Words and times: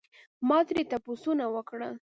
ما 0.47 0.57
ترې 0.67 0.83
ډېر 0.87 0.89
تپوسونه 0.91 1.45
وکړل 1.55 1.93